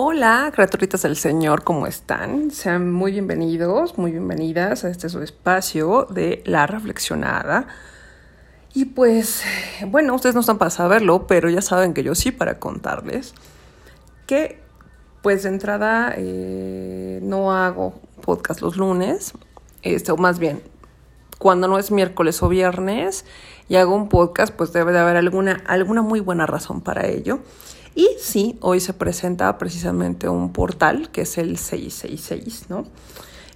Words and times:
Hola, 0.00 0.52
criaturitas 0.54 1.02
del 1.02 1.16
Señor, 1.16 1.64
¿cómo 1.64 1.88
están? 1.88 2.52
Sean 2.52 2.92
muy 2.92 3.10
bienvenidos, 3.10 3.98
muy 3.98 4.12
bienvenidas 4.12 4.84
a 4.84 4.90
este 4.90 5.08
su 5.08 5.20
espacio 5.22 6.06
de 6.08 6.40
la 6.46 6.68
reflexionada. 6.68 7.66
Y 8.74 8.84
pues, 8.84 9.42
bueno, 9.88 10.14
ustedes 10.14 10.36
no 10.36 10.42
están 10.42 10.56
para 10.56 10.70
saberlo, 10.70 11.26
pero 11.26 11.50
ya 11.50 11.62
saben 11.62 11.94
que 11.94 12.04
yo 12.04 12.14
sí 12.14 12.30
para 12.30 12.60
contarles 12.60 13.34
que, 14.28 14.62
pues 15.20 15.42
de 15.42 15.48
entrada, 15.48 16.14
eh, 16.16 17.18
no 17.24 17.52
hago 17.52 18.00
podcast 18.22 18.60
los 18.60 18.76
lunes, 18.76 19.32
este, 19.82 20.12
o 20.12 20.16
más 20.16 20.38
bien, 20.38 20.62
cuando 21.40 21.66
no 21.66 21.76
es 21.76 21.90
miércoles 21.90 22.40
o 22.44 22.48
viernes 22.48 23.24
y 23.68 23.74
hago 23.74 23.96
un 23.96 24.08
podcast, 24.08 24.54
pues 24.54 24.72
debe 24.72 24.92
de 24.92 25.00
haber 25.00 25.16
alguna, 25.16 25.64
alguna 25.66 26.02
muy 26.02 26.20
buena 26.20 26.46
razón 26.46 26.82
para 26.82 27.08
ello. 27.08 27.40
Y 27.98 28.08
sí, 28.20 28.56
hoy 28.60 28.78
se 28.78 28.92
presenta 28.92 29.58
precisamente 29.58 30.28
un 30.28 30.52
portal 30.52 31.10
que 31.10 31.22
es 31.22 31.36
el 31.36 31.58
666, 31.58 32.66
¿no? 32.68 32.84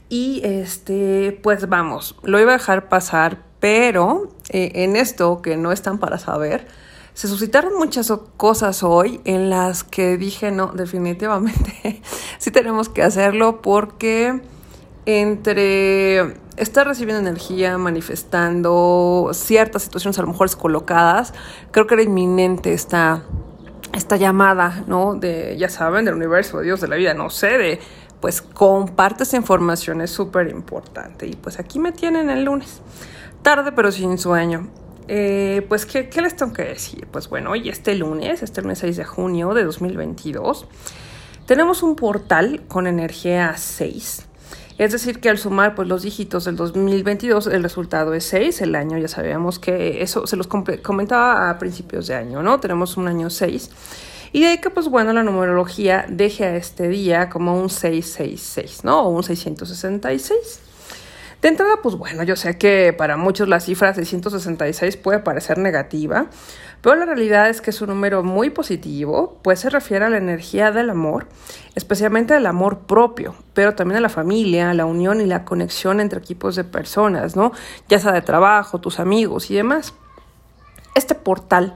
Y 0.08 0.40
este, 0.42 1.38
pues 1.44 1.68
vamos, 1.68 2.16
lo 2.24 2.40
iba 2.40 2.50
a 2.50 2.56
dejar 2.56 2.88
pasar, 2.88 3.44
pero 3.60 4.32
eh, 4.48 4.72
en 4.74 4.96
esto 4.96 5.42
que 5.42 5.56
no 5.56 5.70
están 5.70 5.98
para 5.98 6.18
saber, 6.18 6.66
se 7.14 7.28
suscitaron 7.28 7.78
muchas 7.78 8.12
cosas 8.36 8.82
hoy 8.82 9.20
en 9.24 9.48
las 9.48 9.84
que 9.84 10.16
dije, 10.16 10.50
no, 10.50 10.72
definitivamente 10.74 12.02
sí 12.38 12.50
tenemos 12.50 12.88
que 12.88 13.04
hacerlo 13.04 13.62
porque 13.62 14.42
entre 15.06 16.34
estar 16.56 16.88
recibiendo 16.88 17.20
energía, 17.20 17.78
manifestando 17.78 19.30
ciertas 19.34 19.82
situaciones 19.84 20.18
a 20.18 20.22
lo 20.22 20.28
mejor 20.28 20.50
colocadas, 20.56 21.32
creo 21.70 21.86
que 21.86 21.94
era 21.94 22.02
inminente 22.02 22.72
esta 22.72 23.22
esta 23.92 24.16
llamada, 24.16 24.84
¿no? 24.86 25.14
De, 25.14 25.56
ya 25.58 25.68
saben, 25.68 26.04
del 26.04 26.14
universo, 26.14 26.58
de 26.58 26.64
Dios, 26.64 26.80
de 26.80 26.88
la 26.88 26.96
vida, 26.96 27.14
no 27.14 27.30
sé, 27.30 27.58
de, 27.58 27.80
pues 28.20 28.42
comparte 28.42 29.24
esa 29.24 29.36
información, 29.36 30.00
es 30.00 30.10
súper 30.10 30.48
importante. 30.48 31.26
Y 31.26 31.36
pues 31.36 31.58
aquí 31.58 31.78
me 31.78 31.92
tienen 31.92 32.30
el 32.30 32.44
lunes, 32.44 32.80
tarde 33.42 33.72
pero 33.72 33.92
sin 33.92 34.18
sueño. 34.18 34.68
Eh, 35.08 35.66
pues, 35.68 35.84
¿qué, 35.84 36.08
¿qué, 36.08 36.22
les 36.22 36.36
tengo 36.36 36.52
que 36.52 36.64
decir? 36.64 37.06
Pues 37.10 37.28
bueno, 37.28 37.50
hoy 37.50 37.68
este 37.68 37.94
lunes, 37.94 38.42
este 38.42 38.62
lunes 38.62 38.78
6 38.78 38.96
de 38.96 39.04
junio 39.04 39.52
de 39.52 39.64
2022, 39.64 40.66
tenemos 41.46 41.82
un 41.82 41.96
portal 41.96 42.62
con 42.68 42.86
energía 42.86 43.54
6 43.56 44.28
es 44.78 44.92
decir, 44.92 45.20
que 45.20 45.28
al 45.28 45.38
sumar 45.38 45.74
pues, 45.74 45.88
los 45.88 46.02
dígitos 46.02 46.44
del 46.44 46.56
2022, 46.56 47.46
el 47.48 47.62
resultado 47.62 48.14
es 48.14 48.24
6. 48.24 48.62
El 48.62 48.74
año 48.74 48.98
ya 48.98 49.08
sabíamos 49.08 49.58
que 49.58 50.02
eso 50.02 50.26
se 50.26 50.36
los 50.36 50.46
comentaba 50.46 51.50
a 51.50 51.58
principios 51.58 52.06
de 52.06 52.14
año, 52.14 52.42
¿no? 52.42 52.60
Tenemos 52.60 52.96
un 52.96 53.08
año 53.08 53.30
6. 53.30 53.70
Y 54.32 54.40
de 54.40 54.46
ahí 54.46 54.58
que, 54.58 54.70
pues 54.70 54.88
bueno, 54.88 55.12
la 55.12 55.22
numerología 55.22 56.06
deje 56.08 56.44
a 56.44 56.56
este 56.56 56.88
día 56.88 57.28
como 57.28 57.60
un 57.60 57.68
666, 57.68 58.84
¿no? 58.84 59.02
O 59.02 59.08
un 59.10 59.22
666. 59.22 60.60
De 61.42 61.48
entrada, 61.48 61.74
pues 61.82 61.96
bueno, 61.96 62.22
yo 62.22 62.36
sé 62.36 62.56
que 62.56 62.94
para 62.96 63.16
muchos 63.16 63.48
la 63.48 63.58
cifra 63.58 63.92
666 63.92 64.96
puede 64.96 65.18
parecer 65.18 65.58
negativa, 65.58 66.26
pero 66.80 66.94
la 66.94 67.04
realidad 67.04 67.48
es 67.48 67.60
que 67.60 67.70
es 67.70 67.82
un 67.82 67.88
número 67.88 68.22
muy 68.22 68.50
positivo, 68.50 69.40
pues 69.42 69.58
se 69.58 69.68
refiere 69.68 70.04
a 70.04 70.08
la 70.08 70.18
energía 70.18 70.70
del 70.70 70.88
amor, 70.88 71.26
especialmente 71.74 72.34
al 72.34 72.46
amor 72.46 72.80
propio, 72.80 73.34
pero 73.54 73.74
también 73.74 73.98
a 73.98 74.00
la 74.02 74.08
familia, 74.08 74.70
a 74.70 74.74
la 74.74 74.84
unión 74.84 75.20
y 75.20 75.26
la 75.26 75.44
conexión 75.44 76.00
entre 76.00 76.18
equipos 76.18 76.56
de 76.56 76.64
personas, 76.64 77.36
¿no? 77.36 77.52
Ya 77.88 77.98
sea 77.98 78.12
de 78.12 78.22
trabajo, 78.22 78.80
tus 78.80 79.00
amigos 79.00 79.50
y 79.50 79.54
demás. 79.54 79.94
Este 80.94 81.14
portal 81.14 81.74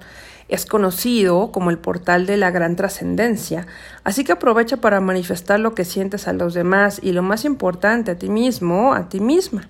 es 0.49 0.67
conocido 0.67 1.51
como 1.51 1.71
el 1.71 1.79
portal 1.79 2.27
de 2.27 2.37
la 2.37 2.51
gran 2.51 2.77
trascendencia, 2.77 3.67
así 4.05 4.23
que 4.23 4.33
aprovecha 4.33 4.77
para 4.77 5.01
manifestar 5.01 5.59
lo 5.59 5.75
que 5.75 5.85
sientes 5.85 6.29
a 6.29 6.33
los 6.33 6.55
demás 6.55 7.01
y 7.03 7.13
lo 7.13 7.23
más 7.23 7.45
importante, 7.45 8.13
a 8.13 8.19
ti 8.19 8.29
mismo, 8.29 8.95
a 8.95 9.09
ti 9.09 9.21
misma. 9.21 9.69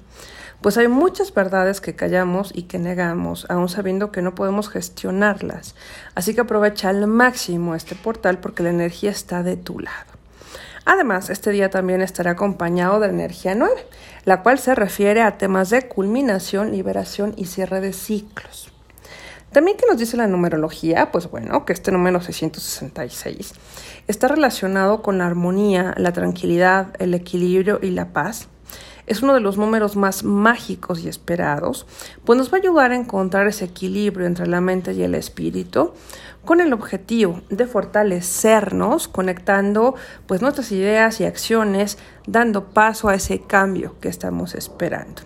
Pues 0.61 0.79
hay 0.79 0.89
muchas 0.89 1.33
verdades 1.33 1.81
que 1.81 1.95
callamos 1.95 2.51
y 2.55 2.63
que 2.63 2.79
negamos, 2.79 3.47
aún 3.51 3.69
sabiendo 3.69 4.11
que 4.11 4.23
no 4.23 4.35
podemos 4.35 4.69
gestionarlas. 4.69 5.75
Así 6.15 6.35
que 6.35 6.41
aprovecha 6.41 6.89
al 6.89 7.07
máximo 7.07 7.75
este 7.75 7.95
portal 7.95 8.39
porque 8.39 8.63
la 8.63 8.71
energía 8.71 9.11
está 9.11 9.43
de 9.43 9.57
tu 9.57 9.79
lado. 9.79 10.16
Además, 10.87 11.31
este 11.31 11.51
día 11.51 11.69
también 11.69 12.01
estará 12.01 12.31
acompañado 12.31 13.01
de 13.01 13.09
la 13.09 13.13
energía 13.13 13.57
9, 13.57 13.75
la 14.25 14.43
cual 14.43 14.61
se 14.61 14.73
refiere 14.77 15.21
a 15.21 15.37
temas 15.37 15.69
de 15.69 15.89
culminación, 15.89 16.71
liberación 16.71 17.35
y 17.37 17.47
cierre 17.47 17.81
de 17.81 17.93
ciclos. 17.93 18.71
También 19.51 19.77
que 19.77 19.87
nos 19.87 19.99
dice 19.99 20.17
la 20.17 20.29
numerología, 20.29 21.11
pues 21.11 21.29
bueno, 21.29 21.65
que 21.65 21.73
este 21.73 21.91
número 21.91 22.21
666 22.21 23.55
está 24.07 24.29
relacionado 24.29 25.03
con 25.03 25.19
la 25.19 25.27
armonía, 25.27 25.93
la 25.97 26.13
tranquilidad, 26.13 26.95
el 27.01 27.15
equilibrio 27.15 27.81
y 27.83 27.91
la 27.91 28.13
paz. 28.13 28.49
Es 29.07 29.23
uno 29.23 29.35
de 29.35 29.41
los 29.41 29.57
números 29.57 29.97
más 29.97 30.25
mágicos 30.25 31.01
y 31.01 31.09
esperados, 31.09 31.87
pues 32.25 32.37
nos 32.37 32.53
va 32.53 32.59
a 32.59 32.61
ayudar 32.61 32.91
a 32.91 32.97
encontrar 32.97 33.47
ese 33.47 33.67
equilibrio 33.67 34.27
entre 34.27 34.47
la 34.47 34.61
mente 34.61 34.93
y 34.93 35.03
el 35.03 35.15
espíritu, 35.15 35.93
con 36.45 36.61
el 36.61 36.73
objetivo 36.73 37.43
de 37.51 37.67
fortalecernos, 37.67 39.09
conectando 39.09 39.95
pues 40.27 40.43
nuestras 40.43 40.73
ideas 40.73 41.21
y 41.21 41.25
acciones, 41.25 41.99
dando 42.27 42.65
paso 42.65 43.09
a 43.09 43.15
ese 43.15 43.41
cambio 43.41 43.97
que 44.01 44.09
estamos 44.09 44.55
esperando. 44.55 45.23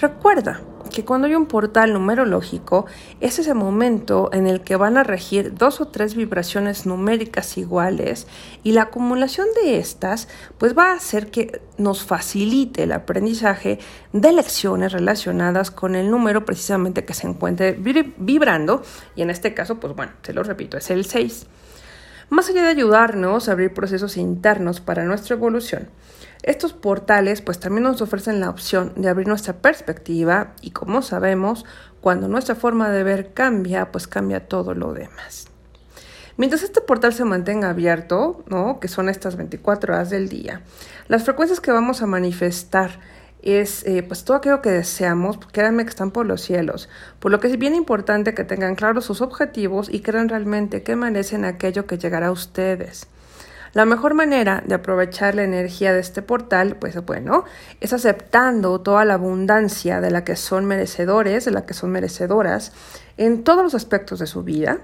Recuerda 0.00 0.60
que 0.96 1.04
cuando 1.04 1.26
hay 1.26 1.34
un 1.34 1.44
portal 1.44 1.92
numerológico 1.92 2.86
es 3.20 3.38
ese 3.38 3.52
momento 3.52 4.30
en 4.32 4.46
el 4.46 4.62
que 4.62 4.76
van 4.76 4.96
a 4.96 5.02
regir 5.02 5.52
dos 5.52 5.82
o 5.82 5.88
tres 5.88 6.14
vibraciones 6.14 6.86
numéricas 6.86 7.58
iguales 7.58 8.26
y 8.62 8.72
la 8.72 8.84
acumulación 8.84 9.46
de 9.62 9.78
estas 9.78 10.26
pues 10.56 10.74
va 10.74 10.92
a 10.92 10.94
hacer 10.94 11.30
que 11.30 11.60
nos 11.76 12.02
facilite 12.02 12.84
el 12.84 12.92
aprendizaje 12.92 13.78
de 14.14 14.32
lecciones 14.32 14.92
relacionadas 14.92 15.70
con 15.70 15.96
el 15.96 16.10
número 16.10 16.46
precisamente 16.46 17.04
que 17.04 17.12
se 17.12 17.26
encuentre 17.26 17.76
vibrando 18.16 18.82
y 19.14 19.20
en 19.20 19.28
este 19.28 19.52
caso 19.52 19.78
pues 19.78 19.94
bueno, 19.94 20.12
te 20.22 20.32
lo 20.32 20.44
repito, 20.44 20.78
es 20.78 20.90
el 20.90 21.04
6. 21.04 21.46
Más 22.30 22.48
allá 22.48 22.62
de 22.62 22.70
ayudarnos 22.70 23.50
a 23.50 23.52
abrir 23.52 23.74
procesos 23.74 24.16
internos 24.16 24.80
para 24.80 25.04
nuestra 25.04 25.36
evolución, 25.36 25.90
estos 26.46 26.72
portales 26.72 27.42
pues 27.42 27.58
también 27.58 27.82
nos 27.82 28.00
ofrecen 28.00 28.40
la 28.40 28.48
opción 28.48 28.92
de 28.96 29.08
abrir 29.08 29.26
nuestra 29.26 29.54
perspectiva 29.54 30.54
y 30.62 30.70
como 30.70 31.02
sabemos, 31.02 31.64
cuando 32.00 32.28
nuestra 32.28 32.54
forma 32.54 32.88
de 32.88 33.02
ver 33.02 33.34
cambia, 33.34 33.90
pues 33.90 34.06
cambia 34.06 34.46
todo 34.46 34.72
lo 34.72 34.94
demás. 34.94 35.48
Mientras 36.36 36.62
este 36.62 36.80
portal 36.80 37.12
se 37.12 37.24
mantenga 37.24 37.68
abierto, 37.68 38.44
¿no? 38.46 38.78
que 38.78 38.86
son 38.86 39.08
estas 39.08 39.36
24 39.36 39.92
horas 39.92 40.08
del 40.10 40.28
día, 40.28 40.62
las 41.08 41.24
frecuencias 41.24 41.60
que 41.60 41.72
vamos 41.72 42.00
a 42.00 42.06
manifestar 42.06 43.00
es 43.42 43.84
eh, 43.84 44.04
pues 44.04 44.24
todo 44.24 44.36
aquello 44.36 44.62
que 44.62 44.70
deseamos, 44.70 45.38
créanme 45.50 45.82
que 45.84 45.90
están 45.90 46.12
por 46.12 46.26
los 46.26 46.42
cielos, 46.42 46.88
por 47.18 47.32
lo 47.32 47.40
que 47.40 47.48
es 47.48 47.58
bien 47.58 47.74
importante 47.74 48.34
que 48.34 48.44
tengan 48.44 48.76
claros 48.76 49.04
sus 49.04 49.20
objetivos 49.20 49.88
y 49.92 50.00
crean 50.00 50.28
realmente 50.28 50.84
que 50.84 50.94
merecen 50.94 51.44
aquello 51.44 51.86
que 51.86 51.98
llegará 51.98 52.28
a 52.28 52.32
ustedes. 52.32 53.08
La 53.72 53.84
mejor 53.84 54.14
manera 54.14 54.62
de 54.64 54.74
aprovechar 54.74 55.34
la 55.34 55.42
energía 55.44 55.92
de 55.92 56.00
este 56.00 56.22
portal, 56.22 56.76
pues 56.76 57.04
bueno, 57.04 57.44
es 57.80 57.92
aceptando 57.92 58.80
toda 58.80 59.04
la 59.04 59.14
abundancia 59.14 60.00
de 60.00 60.10
la 60.10 60.24
que 60.24 60.36
son 60.36 60.64
merecedores, 60.64 61.44
de 61.44 61.50
la 61.50 61.66
que 61.66 61.74
son 61.74 61.90
merecedoras 61.90 62.72
en 63.16 63.44
todos 63.44 63.62
los 63.62 63.74
aspectos 63.74 64.18
de 64.18 64.26
su 64.26 64.42
vida 64.42 64.78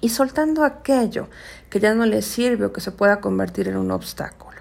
y 0.00 0.10
soltando 0.10 0.64
aquello 0.64 1.28
que 1.70 1.80
ya 1.80 1.94
no 1.94 2.04
les 2.06 2.26
sirve 2.26 2.66
o 2.66 2.72
que 2.72 2.80
se 2.80 2.92
pueda 2.92 3.20
convertir 3.20 3.68
en 3.68 3.76
un 3.76 3.90
obstáculo. 3.90 4.52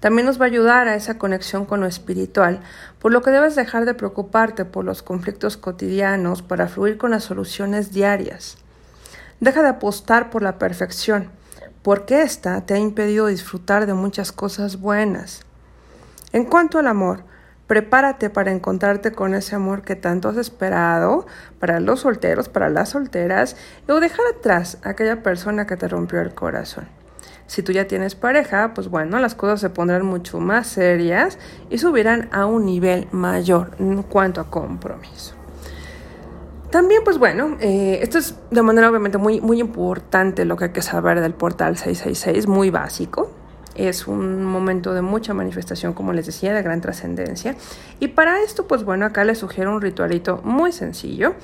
También 0.00 0.26
nos 0.26 0.40
va 0.40 0.44
a 0.44 0.48
ayudar 0.48 0.86
a 0.86 0.94
esa 0.94 1.18
conexión 1.18 1.66
con 1.66 1.80
lo 1.80 1.86
espiritual, 1.86 2.60
por 3.00 3.12
lo 3.12 3.20
que 3.20 3.30
debes 3.30 3.56
dejar 3.56 3.84
de 3.84 3.94
preocuparte 3.94 4.64
por 4.64 4.84
los 4.84 5.02
conflictos 5.02 5.56
cotidianos 5.56 6.42
para 6.42 6.68
fluir 6.68 6.98
con 6.98 7.10
las 7.10 7.24
soluciones 7.24 7.92
diarias. 7.92 8.58
Deja 9.40 9.62
de 9.62 9.68
apostar 9.68 10.30
por 10.30 10.42
la 10.42 10.58
perfección 10.58 11.30
porque 11.88 12.20
ésta 12.20 12.66
te 12.66 12.74
ha 12.74 12.78
impedido 12.78 13.28
disfrutar 13.28 13.86
de 13.86 13.94
muchas 13.94 14.30
cosas 14.30 14.78
buenas. 14.78 15.46
En 16.34 16.44
cuanto 16.44 16.78
al 16.78 16.86
amor, 16.86 17.24
prepárate 17.66 18.28
para 18.28 18.52
encontrarte 18.52 19.12
con 19.12 19.32
ese 19.32 19.56
amor 19.56 19.80
que 19.80 19.96
tanto 19.96 20.28
has 20.28 20.36
esperado 20.36 21.26
para 21.58 21.80
los 21.80 22.00
solteros, 22.00 22.50
para 22.50 22.68
las 22.68 22.90
solteras, 22.90 23.56
o 23.88 24.00
dejar 24.00 24.26
atrás 24.36 24.76
a 24.84 24.90
aquella 24.90 25.22
persona 25.22 25.66
que 25.66 25.78
te 25.78 25.88
rompió 25.88 26.20
el 26.20 26.34
corazón. 26.34 26.88
Si 27.46 27.62
tú 27.62 27.72
ya 27.72 27.88
tienes 27.88 28.14
pareja, 28.14 28.74
pues 28.74 28.88
bueno, 28.88 29.18
las 29.18 29.34
cosas 29.34 29.58
se 29.58 29.70
pondrán 29.70 30.04
mucho 30.04 30.40
más 30.40 30.66
serias 30.66 31.38
y 31.70 31.78
subirán 31.78 32.28
a 32.32 32.44
un 32.44 32.66
nivel 32.66 33.08
mayor 33.12 33.70
en 33.78 34.02
cuanto 34.02 34.42
a 34.42 34.50
compromiso. 34.50 35.37
También, 36.70 37.00
pues 37.02 37.18
bueno, 37.18 37.56
eh, 37.60 38.00
esto 38.02 38.18
es 38.18 38.34
de 38.50 38.62
manera 38.62 38.90
obviamente 38.90 39.16
muy, 39.16 39.40
muy 39.40 39.58
importante 39.58 40.44
lo 40.44 40.56
que 40.56 40.66
hay 40.66 40.72
que 40.72 40.82
saber 40.82 41.20
del 41.20 41.32
portal 41.32 41.78
666, 41.78 42.46
muy 42.46 42.70
básico. 42.70 43.30
Es 43.74 44.06
un 44.06 44.44
momento 44.44 44.92
de 44.92 45.00
mucha 45.00 45.32
manifestación, 45.32 45.94
como 45.94 46.12
les 46.12 46.26
decía, 46.26 46.52
de 46.52 46.62
gran 46.62 46.82
trascendencia. 46.82 47.56
Y 48.00 48.08
para 48.08 48.42
esto, 48.42 48.66
pues 48.66 48.84
bueno, 48.84 49.06
acá 49.06 49.24
les 49.24 49.38
sugiero 49.38 49.72
un 49.72 49.80
ritualito 49.80 50.42
muy 50.44 50.72
sencillo 50.72 51.34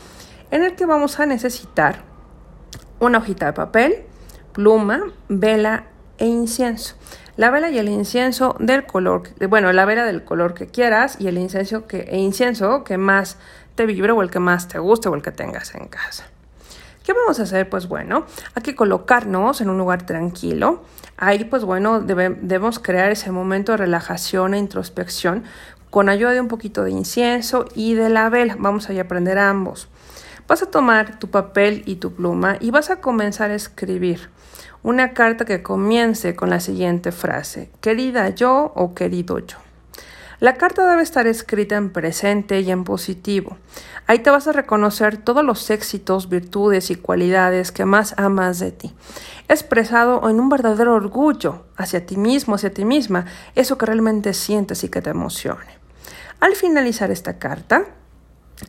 en 0.51 0.63
el 0.63 0.75
que 0.75 0.85
vamos 0.85 1.19
a 1.21 1.27
necesitar 1.27 2.03
una 3.01 3.19
hojita 3.19 3.47
de 3.47 3.53
papel, 3.55 3.95
pluma, 4.53 5.05
vela 5.29 5.85
e 6.19 6.27
incienso. 6.27 6.97
La 7.37 7.51
vela 7.51 7.71
y 7.71 7.79
el 7.79 7.89
incienso 7.89 8.55
del 8.61 8.87
color, 8.87 9.23
bueno, 9.49 9.73
la 9.73 9.85
vela 9.85 10.05
del 10.05 10.23
color 10.23 10.55
que 10.55 10.69
quieras 10.69 11.17
y 11.19 11.27
el 11.27 11.37
incienso 11.37 11.89
que, 11.89 12.03
e 12.03 12.19
incienso 12.19 12.85
que 12.85 12.97
más 12.97 13.39
te 13.75 13.87
vibre 13.87 14.13
o 14.13 14.23
el 14.23 14.31
que 14.31 14.39
más 14.39 14.69
te 14.69 14.79
guste 14.79 15.09
o 15.09 15.15
el 15.17 15.23
que 15.23 15.33
tengas 15.33 15.75
en 15.75 15.89
casa. 15.89 16.27
¿Qué 17.05 17.13
vamos 17.13 17.41
a 17.41 17.43
hacer? 17.43 17.69
Pues 17.69 17.89
bueno, 17.89 18.25
hay 18.55 18.63
que 18.63 18.77
colocarnos 18.77 19.61
en 19.61 19.69
un 19.69 19.79
lugar 19.79 20.07
tranquilo. 20.07 20.85
Ahí, 21.17 21.45
pues 21.45 21.65
bueno, 21.65 22.01
debemos 22.01 22.79
crear 22.79 23.11
ese 23.11 23.31
momento 23.31 23.73
de 23.73 23.79
relajación 23.79 24.55
e 24.55 24.59
introspección 24.59 25.43
con 25.91 26.09
ayuda 26.09 26.31
de 26.33 26.41
un 26.41 26.49
poquito 26.49 26.83
de 26.85 26.93
incienso 26.93 27.67
y 27.75 27.95
de 27.95 28.11
la 28.11 28.29
vela. 28.31 28.57
Vamos 28.59 28.89
a 28.89 29.01
aprender 29.01 29.39
ambos. 29.39 29.89
Vas 30.47 30.63
a 30.63 30.71
tomar 30.71 31.19
tu 31.19 31.31
papel 31.31 31.83
y 31.85 31.97
tu 31.97 32.15
pluma 32.15 32.59
y 32.61 32.71
vas 32.71 32.91
a 32.91 33.01
comenzar 33.01 33.51
a 33.51 33.55
escribir 33.55 34.31
una 34.85 35.15
carta 35.15 35.47
que 35.47 35.63
comience 35.63 36.37
con 36.37 36.51
la 36.51 36.61
siguiente 36.61 37.11
frase, 37.11 37.71
querida 37.81 38.29
yo 38.29 38.71
o 38.77 38.95
querido 38.95 39.39
yo. 39.39 39.57
La 40.41 40.55
carta 40.55 40.87
debe 40.87 41.03
estar 41.03 41.27
escrita 41.27 41.77
en 41.77 41.91
presente 41.91 42.61
y 42.61 42.71
en 42.71 42.85
positivo. 42.85 43.57
Ahí 44.07 44.19
te 44.19 44.29
vas 44.29 44.47
a 44.47 44.53
reconocer 44.53 45.17
todos 45.17 45.43
los 45.43 45.71
éxitos, 45.71 46.29
virtudes 46.29 46.91
y 46.91 46.97
cualidades 46.97 47.73
que 47.73 47.87
más 47.87 48.15
amas 48.19 48.59
de 48.59 48.73
ti, 48.73 48.95
expresado 49.49 50.29
en 50.29 50.39
un 50.39 50.51
verdadero 50.51 50.93
orgullo 50.93 51.65
hacia 51.79 52.05
ti 52.05 52.19
mismo, 52.19 52.57
hacia 52.57 52.75
ti 52.75 52.85
misma, 52.85 53.25
eso 53.55 53.79
que 53.79 53.87
realmente 53.87 54.35
sientes 54.35 54.85
y 54.85 54.91
que 54.91 55.01
te 55.01 55.11
emocione. 55.11 55.79
Al 56.41 56.55
finalizar 56.57 57.11
esta 57.11 57.39
carta, 57.39 57.87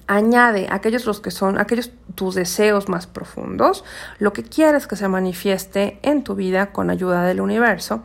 añade 0.07 0.67
aquellos 0.71 1.05
los 1.05 1.19
que 1.19 1.31
son 1.31 1.59
aquellos 1.59 1.91
tus 2.15 2.35
deseos 2.35 2.89
más 2.89 3.07
profundos, 3.07 3.83
lo 4.19 4.33
que 4.33 4.43
quieres 4.43 4.87
que 4.87 4.95
se 4.95 5.07
manifieste 5.07 5.99
en 6.01 6.23
tu 6.23 6.35
vida 6.35 6.71
con 6.71 6.89
ayuda 6.89 7.23
del 7.23 7.41
universo. 7.41 8.03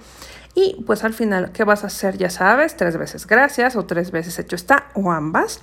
Y 0.54 0.82
pues 0.84 1.04
al 1.04 1.14
final, 1.14 1.52
¿qué 1.52 1.64
vas 1.64 1.84
a 1.84 1.86
hacer? 1.86 2.18
Ya 2.18 2.28
sabes, 2.28 2.76
tres 2.76 2.96
veces 2.96 3.26
gracias 3.26 3.76
o 3.76 3.86
tres 3.86 4.10
veces 4.10 4.38
hecho 4.38 4.56
está 4.56 4.86
o 4.94 5.12
ambas. 5.12 5.60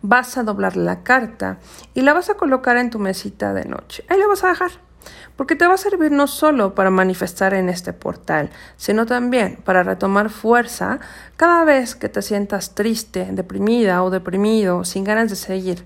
Vas 0.00 0.38
a 0.38 0.42
doblar 0.42 0.76
la 0.76 1.02
carta 1.02 1.58
y 1.94 2.02
la 2.02 2.12
vas 2.12 2.30
a 2.30 2.34
colocar 2.34 2.76
en 2.76 2.90
tu 2.90 2.98
mesita 2.98 3.52
de 3.52 3.64
noche. 3.64 4.04
Ahí 4.08 4.18
la 4.18 4.28
vas 4.28 4.44
a 4.44 4.48
dejar 4.48 4.87
porque 5.36 5.56
te 5.56 5.66
va 5.66 5.74
a 5.74 5.78
servir 5.78 6.10
no 6.10 6.26
solo 6.26 6.74
para 6.74 6.90
manifestar 6.90 7.54
en 7.54 7.68
este 7.68 7.92
portal, 7.92 8.50
sino 8.76 9.06
también 9.06 9.58
para 9.64 9.82
retomar 9.82 10.30
fuerza 10.30 11.00
cada 11.36 11.64
vez 11.64 11.94
que 11.94 12.08
te 12.08 12.22
sientas 12.22 12.74
triste, 12.74 13.28
deprimida 13.30 14.02
o 14.02 14.10
deprimido, 14.10 14.84
sin 14.84 15.04
ganas 15.04 15.30
de 15.30 15.36
seguir. 15.36 15.84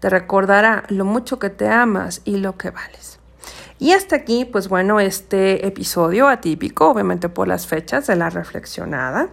Te 0.00 0.10
recordará 0.10 0.84
lo 0.88 1.04
mucho 1.04 1.38
que 1.38 1.50
te 1.50 1.68
amas 1.68 2.22
y 2.24 2.36
lo 2.36 2.56
que 2.56 2.70
vales. 2.70 3.18
Y 3.80 3.92
hasta 3.92 4.16
aquí, 4.16 4.44
pues 4.44 4.68
bueno, 4.68 4.98
este 4.98 5.66
episodio 5.66 6.26
atípico, 6.26 6.90
obviamente 6.90 7.28
por 7.28 7.46
las 7.46 7.66
fechas 7.66 8.08
de 8.08 8.16
la 8.16 8.28
reflexionada. 8.28 9.28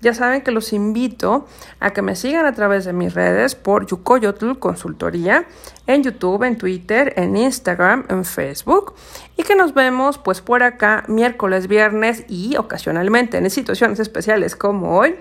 Ya 0.00 0.14
saben 0.14 0.40
que 0.40 0.50
los 0.50 0.72
invito 0.72 1.46
a 1.78 1.90
que 1.90 2.00
me 2.00 2.16
sigan 2.16 2.46
a 2.46 2.52
través 2.52 2.84
de 2.84 2.92
mis 2.92 3.12
redes 3.12 3.54
por 3.54 3.86
Yukoyotl 3.86 4.58
Consultoría, 4.58 5.46
en 5.86 6.02
YouTube, 6.02 6.44
en 6.44 6.56
Twitter, 6.56 7.12
en 7.16 7.36
Instagram, 7.36 8.06
en 8.08 8.24
Facebook 8.24 8.94
y 9.36 9.42
que 9.42 9.54
nos 9.54 9.74
vemos 9.74 10.18
pues 10.18 10.40
por 10.40 10.62
acá 10.62 11.04
miércoles, 11.08 11.66
viernes 11.66 12.24
y 12.28 12.56
ocasionalmente 12.56 13.38
en 13.38 13.50
situaciones 13.50 14.00
especiales 14.00 14.56
como 14.56 14.96
hoy 14.96 15.16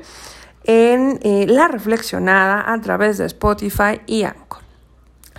en 0.63 1.19
eh, 1.23 1.45
La 1.47 1.67
Reflexionada 1.67 2.71
a 2.71 2.79
través 2.81 3.17
de 3.17 3.25
Spotify 3.25 4.01
y 4.05 4.23
Anchor. 4.23 4.68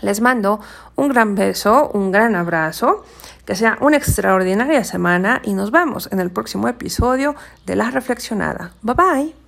Les 0.00 0.20
mando 0.20 0.60
un 0.96 1.08
gran 1.08 1.34
beso, 1.34 1.90
un 1.92 2.10
gran 2.10 2.34
abrazo, 2.34 3.04
que 3.44 3.54
sea 3.54 3.78
una 3.80 3.96
extraordinaria 3.96 4.84
semana 4.84 5.40
y 5.44 5.54
nos 5.54 5.70
vemos 5.70 6.08
en 6.12 6.20
el 6.20 6.30
próximo 6.30 6.68
episodio 6.68 7.34
de 7.66 7.76
La 7.76 7.90
Reflexionada. 7.90 8.72
Bye 8.82 8.94
bye. 8.94 9.39